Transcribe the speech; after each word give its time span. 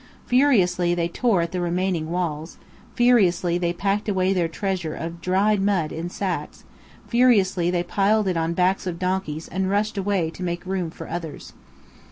Furiously 0.25 0.95
they 0.95 1.07
tore 1.07 1.43
at 1.43 1.51
the 1.51 1.61
remaining 1.61 2.09
walls; 2.09 2.57
furiously 2.95 3.59
they 3.59 3.71
packed 3.71 4.09
away 4.09 4.33
their 4.33 4.47
treasure 4.47 4.95
of 4.95 5.21
dried 5.21 5.61
mud 5.61 5.91
in 5.91 6.09
sacks; 6.09 6.63
furiously 7.07 7.69
they 7.69 7.83
piled 7.83 8.27
it 8.27 8.35
on 8.35 8.53
backs 8.55 8.87
of 8.87 8.97
donkeys 8.97 9.47
and 9.47 9.69
rushed 9.69 9.99
away 9.99 10.31
to 10.31 10.41
make 10.41 10.65
room 10.65 10.89
for 10.89 11.07
others. 11.07 11.53